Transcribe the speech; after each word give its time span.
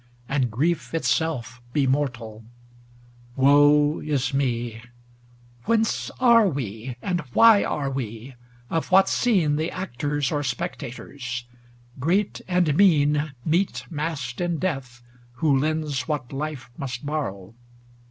And 0.27 0.49
grief 0.49 0.95
itself 0.95 1.61
be 1.73 1.85
mortal! 1.85 2.43
Woe 3.35 3.99
is 3.99 4.33
me! 4.33 4.81
Whence 5.65 6.09
are 6.19 6.47
we, 6.49 6.95
and 7.03 7.19
why 7.33 7.63
are 7.63 7.91
we? 7.91 8.33
of 8.71 8.89
what 8.89 9.07
scene 9.07 9.57
The 9.57 9.69
actors 9.69 10.31
or 10.31 10.41
spectators? 10.41 11.45
Great 11.99 12.41
and 12.47 12.75
mean 12.75 13.33
Meet 13.45 13.85
massed 13.91 14.41
in 14.41 14.57
death, 14.57 15.03
who 15.33 15.55
lends 15.55 16.07
what 16.07 16.33
life 16.33 16.71
must 16.79 17.05
borrow. 17.05 17.53